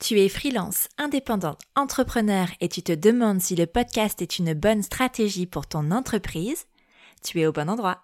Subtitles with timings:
[0.00, 4.82] Tu es freelance, indépendant, entrepreneur et tu te demandes si le podcast est une bonne
[4.82, 6.66] stratégie pour ton entreprise
[7.24, 7.98] Tu es au bon endroit.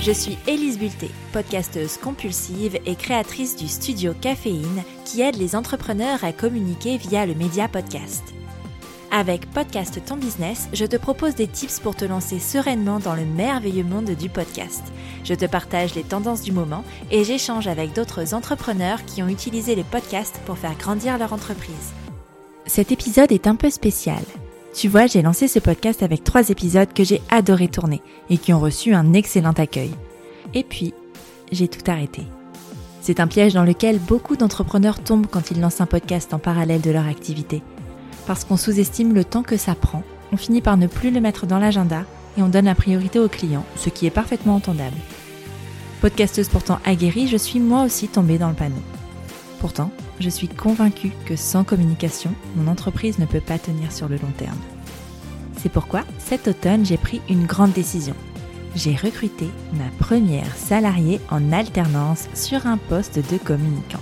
[0.00, 6.22] Je suis Élise Bulté, podcasteuse compulsive et créatrice du studio Caféine qui aide les entrepreneurs
[6.22, 8.22] à communiquer via le média podcast.
[9.12, 13.24] Avec Podcast Ton Business, je te propose des tips pour te lancer sereinement dans le
[13.24, 14.82] merveilleux monde du podcast.
[15.24, 19.74] Je te partage les tendances du moment et j'échange avec d'autres entrepreneurs qui ont utilisé
[19.74, 21.94] les podcasts pour faire grandir leur entreprise.
[22.66, 24.22] Cet épisode est un peu spécial.
[24.74, 28.52] Tu vois, j'ai lancé ce podcast avec trois épisodes que j'ai adoré tourner et qui
[28.52, 29.92] ont reçu un excellent accueil.
[30.52, 30.92] Et puis,
[31.52, 32.22] j'ai tout arrêté.
[33.00, 36.80] C'est un piège dans lequel beaucoup d'entrepreneurs tombent quand ils lancent un podcast en parallèle
[36.80, 37.62] de leur activité.
[38.26, 41.46] Parce qu'on sous-estime le temps que ça prend, on finit par ne plus le mettre
[41.46, 42.04] dans l'agenda
[42.36, 44.96] et on donne la priorité aux clients, ce qui est parfaitement entendable.
[46.00, 48.82] Podcasteuse pourtant aguerrie, je suis moi aussi tombée dans le panneau.
[49.60, 54.16] Pourtant, je suis convaincue que sans communication, mon entreprise ne peut pas tenir sur le
[54.16, 54.58] long terme.
[55.56, 58.14] C'est pourquoi, cet automne, j'ai pris une grande décision.
[58.74, 64.00] J'ai recruté ma première salariée en alternance sur un poste de communicante.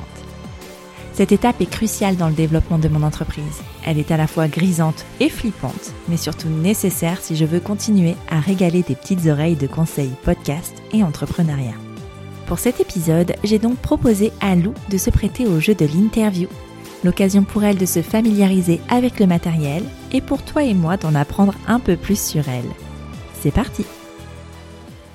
[1.13, 3.63] Cette étape est cruciale dans le développement de mon entreprise.
[3.85, 8.15] Elle est à la fois grisante et flippante, mais surtout nécessaire si je veux continuer
[8.31, 11.75] à régaler des petites oreilles de conseils podcast et entrepreneuriat.
[12.47, 16.49] Pour cet épisode, j'ai donc proposé à Lou de se prêter au jeu de l'interview.
[17.05, 19.83] L'occasion pour elle de se familiariser avec le matériel
[20.13, 22.69] et pour toi et moi d'en apprendre un peu plus sur elle.
[23.41, 23.85] C'est parti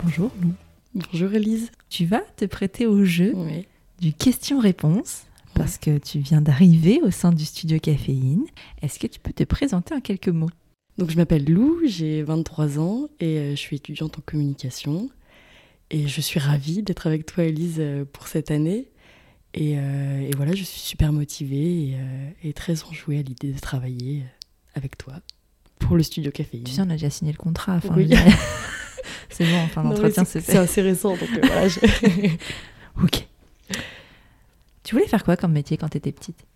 [0.04, 0.52] Bonjour Lou.
[0.94, 1.72] Bonjour Elise.
[1.90, 3.66] Tu vas te prêter au jeu Oui.
[4.00, 5.24] du question-réponse
[5.59, 8.46] parce que tu viens d'arriver au sein du studio Caféine.
[8.81, 10.50] Est-ce que tu peux te présenter en quelques mots?
[10.97, 15.09] Donc je m'appelle Lou, j'ai 23 ans et euh, je suis étudiante en communication.
[15.92, 18.90] Et je suis ravie d'être avec toi Elise euh, pour cette année.
[19.53, 23.52] Et, euh, et voilà, je suis super motivée et, euh, et très enjouée à l'idée
[23.52, 24.24] de travailler
[24.75, 25.16] avec toi
[25.80, 26.64] pour le studio Caféine.
[26.64, 27.75] Tu sais, on a déjà signé le contrat.
[27.78, 28.09] Enfin, Oui.
[29.30, 30.58] c'est bon, enfin, l'entretien c'est- se C'est fait.
[30.59, 31.80] assez récent, donc euh, voilà, je-
[33.03, 33.25] Ok.
[34.90, 36.48] Tu voulais faire quoi comme métier quand t'étais petite?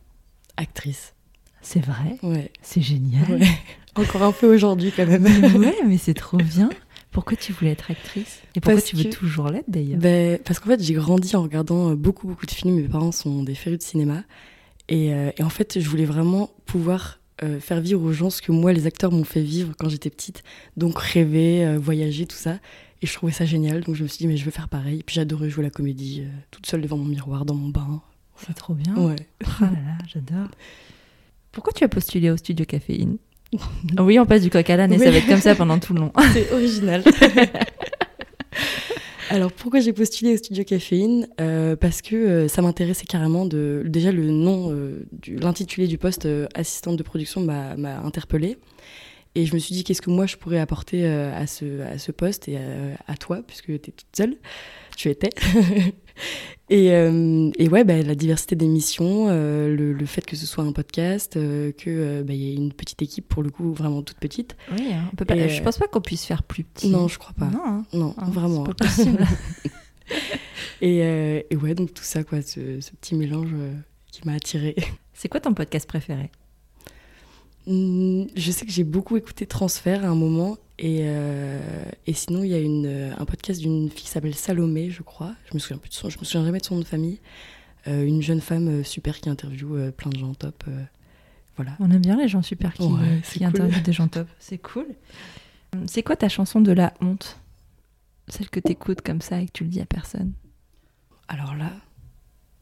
[0.57, 1.13] Actrice.
[1.61, 2.17] C'est vrai?
[2.23, 2.51] Ouais.
[2.63, 3.29] C'est génial.
[3.29, 3.47] ouais.
[3.95, 5.23] Encore un peu aujourd'hui quand même.
[5.55, 6.71] ouais, mais c'est trop bien.
[7.11, 8.41] Pourquoi tu voulais être actrice?
[8.55, 9.99] Et pourquoi Parce tu veux que- toujours l'être d'ailleurs?
[9.99, 12.73] Ben, parce qu'en fait, j'ai grandi en regardant euh, beaucoup, beaucoup de films.
[12.77, 14.23] Mes parents sont des férus de cinéma.
[14.89, 18.41] Et, euh, et en fait, je voulais vraiment pouvoir euh, faire vivre aux gens ce
[18.41, 20.41] que moi, les acteurs m'ont fait vivre quand j'étais petite.
[20.75, 22.57] Donc, rêver, euh, voyager, tout ça.
[23.03, 23.81] Et je trouvais ça génial.
[23.83, 25.01] Donc, je me suis dit, mais je veux faire pareil.
[25.01, 28.01] Et puis, j'adorais jouer la comédie, toute seule devant mon miroir, dans mon bain.
[28.37, 28.95] C'est trop bien.
[28.95, 29.15] Ouais.
[29.41, 30.47] Oh là là, j'adore.
[31.51, 33.17] Pourquoi tu as postulé au studio Caféine?
[33.99, 35.93] Oui, on passe du coq à l'âne et ça va être comme ça pendant tout
[35.93, 36.11] le long.
[36.33, 37.03] C'est original.
[39.29, 41.27] Alors pourquoi j'ai postulé au studio Caféine?
[41.39, 46.27] Euh, Parce que euh, ça m'intéressait carrément de déjà le nom, euh, l'intitulé du poste
[46.55, 48.57] assistante de production m'a interpellée
[49.35, 52.11] et je me suis dit qu'est-ce que moi je pourrais apporter à ce à ce
[52.11, 52.61] poste et à,
[53.07, 54.35] à toi puisque tu es toute seule,
[54.97, 55.29] tu étais.
[56.69, 60.45] Et, euh, et ouais bah, la diversité des missions, euh, le, le fait que ce
[60.45, 63.73] soit un podcast, euh, que euh, bah, y ait une petite équipe pour le coup
[63.73, 64.55] vraiment toute petite.
[64.71, 66.89] Oui, hein, on peut pas, Et, je pense pas qu'on puisse faire plus petit.
[66.89, 67.47] Non je crois pas.
[67.47, 67.85] Non, hein.
[67.93, 68.65] Non, Ah, vraiment.
[68.65, 69.27] C'est pas possible.
[70.81, 70.97] Et,
[71.49, 73.51] et ouais, donc tout ça, quoi, ce, ce petit mélange
[74.11, 74.75] qui m'a attirée.
[75.13, 76.29] c'est quoi ton podcast préféré?
[77.65, 80.57] Hmm, Je sais que j'ai beaucoup écouté Transfert à un moment.
[80.85, 84.35] Et, euh, et sinon, il y a une, euh, un podcast d'une fille qui s'appelle
[84.35, 85.33] Salomé, je crois.
[85.49, 87.19] Je me souviens plus de son, je me souviens jamais de son nom de famille.
[87.87, 90.61] Euh, une jeune femme super qui interviewe plein de gens top.
[90.67, 90.83] euh,
[91.55, 91.71] voilà.
[91.79, 93.47] On aime bien les gens super qui, Ouais, c'est qui cool.
[93.47, 94.27] interviewent des gens top.
[94.39, 94.87] C'est cool.
[95.87, 97.39] C'est quoi ta chanson de la honte?
[98.27, 100.33] Celle que t'écoutes comme ça et que tu le dis à personne?
[101.29, 101.71] Alors là,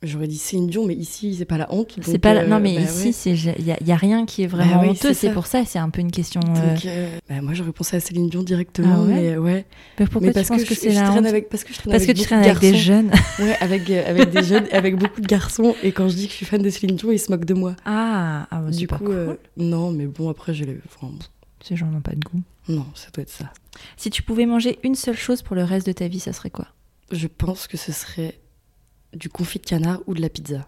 [0.04, 1.94] J'aurais dit Céline Dion, mais ici, c'est pas la honte.
[2.02, 3.56] C'est donc, pas la- euh, non mais bah ici ouais.
[3.60, 5.64] il y, a- y a rien qui est vraiment Bah oui, honteux, c'est pour ça,
[5.64, 6.42] c'est un peu une question.
[6.58, 9.66] euh, Donc, euh, bah, moi, j'aurais pensé à Céline Dion directement, Ah ouais mais ouais.
[10.00, 11.64] mais pourquoi mais tu parce penses que, que, je, c'est je la honte avec, parce
[11.64, 13.12] que je traîne Parce que avec tu traînes de avec des jeunes.
[13.40, 15.76] Ouais, avec, euh, avec des jeunes, avec beaucoup de garçons.
[15.84, 17.54] Et quand je dis que je suis fan de Céline Dion, ils se moquent de
[17.54, 17.76] moi.
[17.86, 19.14] Ah, ah bah, du pas coup, cool.
[19.14, 20.80] euh, non, mais bon, après, j'ai les.
[20.88, 21.12] enfin,
[21.64, 22.42] Ces gens n'ont pas de goût.
[22.70, 23.52] non, ça doit être ça.
[23.98, 26.50] Si tu pouvais manger une seule chose pour le reste de ta vie, ça serait
[26.50, 26.66] quoi?
[27.12, 28.40] Je pense que ce serait
[29.14, 30.66] du confit de canard ou de la pizza.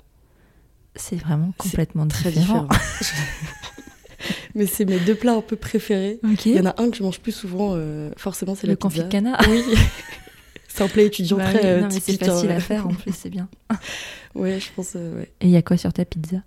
[0.95, 2.67] C'est vraiment complètement Très différent.
[2.67, 3.23] différent.
[4.55, 6.19] mais c'est mes deux plats un peu préférés.
[6.45, 8.77] Il y en a un que je mange plus souvent, euh, forcément, c'est le la
[8.77, 9.07] confit pizza.
[9.07, 9.41] de canard.
[9.49, 9.63] Oui.
[10.67, 12.55] c'est un plat étudiant Bah très euh, non, mais c'est typique, facile hein.
[12.57, 13.49] à faire en plus, c'est bien.
[14.35, 15.31] Ouais, je pense, euh, ouais.
[15.41, 16.37] Et il y a quoi sur ta pizza?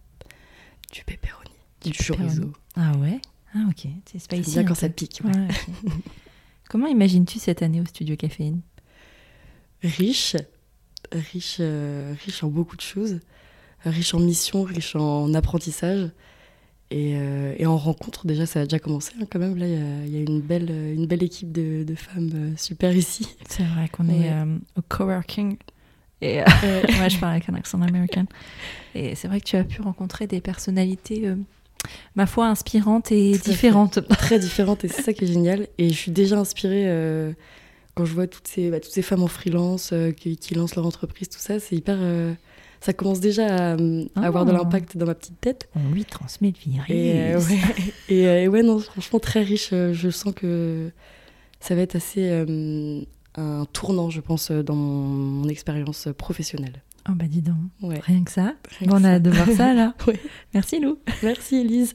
[0.93, 1.51] Du pepperoni,
[1.85, 2.53] du, Du chorizo.
[2.75, 3.21] Ah ouais?
[3.55, 4.51] Ah ok, c'est spicy.
[4.55, 4.81] bien quand peu.
[4.81, 5.21] ça pique.
[5.25, 5.31] ouais.
[5.31, 5.47] Ouais,
[5.85, 5.93] ok.
[6.69, 8.61] Comment imagines-tu cette année au studio Caféine?
[9.83, 10.35] Riche,
[11.13, 13.21] riche, euh, riche en beaucoup de choses.
[13.85, 16.11] Riche en missions, riche en apprentissage.
[16.91, 19.57] Et, euh, et en rencontre, déjà, ça a déjà commencé hein, quand même.
[19.57, 22.31] Là, il y a, il y a une, belle, une belle équipe de, de femmes
[22.35, 23.29] euh, super ici.
[23.49, 24.27] C'est vrai qu'on Ouais.
[24.27, 25.57] est euh, au coworking.
[26.23, 26.39] Et
[26.97, 28.27] moi, je parle avec un accent américain.
[28.95, 31.29] Et c'est vrai que tu as pu rencontrer des personnalités,
[32.15, 33.99] ma foi, inspirantes et différentes.
[34.09, 35.69] très différentes et c'est ça qui est génial.
[35.77, 36.87] Et je suis déjà inspirée
[37.97, 40.77] quand je vois toutes ces, bah, toutes ces femmes en freelance euh, qui, qui lancent
[40.77, 41.59] leur entreprise, tout ça.
[41.59, 41.97] C'est hyper.
[41.99, 42.33] euh,
[42.81, 44.59] ça commence déjà à, à avoir de Ah.
[44.59, 45.69] l'impact dans ma petite tête.
[45.75, 46.91] On lui transmet le virus.
[46.91, 47.59] Et, euh, ouais,
[48.09, 49.71] et, euh, et ouais, non, franchement, très riche.
[49.71, 50.91] Je sens que
[51.59, 53.01] ça va être assez euh,
[53.37, 55.07] un tournant, je pense, dans mon,
[55.43, 56.83] mon expérience professionnelle.
[57.09, 57.99] Oh bah dis donc, Ouais.
[58.01, 58.55] rien que ça.
[58.79, 59.95] Rien Bon, que on a hâte de voir ça là.
[60.07, 60.21] Ouais.
[60.55, 60.99] Merci Lou.
[61.23, 61.95] Merci, Elise.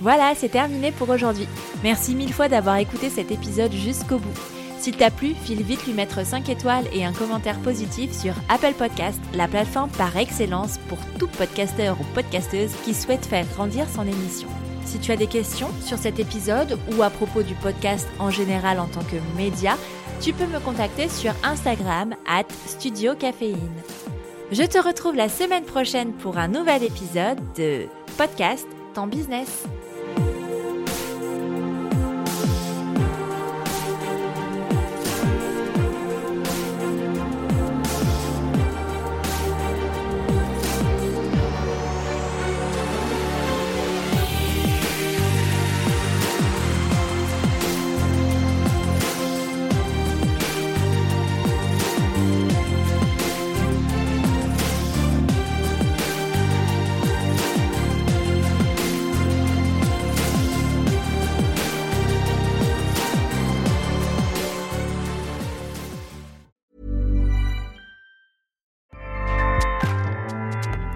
[0.00, 1.46] Voilà, c'est terminé pour aujourd'hui.
[1.82, 4.63] Merci mille fois d'avoir écouté cet épisode jusqu'au bout.
[4.78, 8.74] S'il t'a plu, file vite lui mettre 5 étoiles et un commentaire positif sur Apple
[8.74, 14.06] Podcast, la plateforme par excellence pour tout podcasteur ou podcasteuse qui souhaite faire grandir son
[14.06, 14.48] émission.
[14.84, 18.78] Si tu as des questions sur cet épisode ou à propos du podcast en général
[18.78, 19.76] en tant que média,
[20.20, 23.58] tu peux me contacter sur Instagram at Studio Caféine.
[24.52, 27.86] Je te retrouve la semaine prochaine pour un nouvel épisode de
[28.16, 29.64] Podcast Ton Business.